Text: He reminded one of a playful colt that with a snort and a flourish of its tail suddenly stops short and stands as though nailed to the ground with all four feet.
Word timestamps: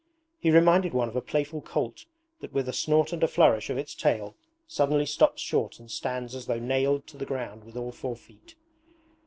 He 0.39 0.49
reminded 0.49 0.95
one 0.95 1.09
of 1.09 1.15
a 1.15 1.21
playful 1.21 1.61
colt 1.61 2.05
that 2.39 2.51
with 2.51 2.67
a 2.67 2.73
snort 2.73 3.13
and 3.13 3.21
a 3.21 3.27
flourish 3.27 3.69
of 3.69 3.77
its 3.77 3.93
tail 3.93 4.35
suddenly 4.65 5.05
stops 5.05 5.43
short 5.43 5.77
and 5.77 5.91
stands 5.91 6.33
as 6.33 6.47
though 6.47 6.57
nailed 6.57 7.05
to 7.05 7.17
the 7.17 7.25
ground 7.27 7.63
with 7.63 7.77
all 7.77 7.91
four 7.91 8.15
feet. 8.15 8.55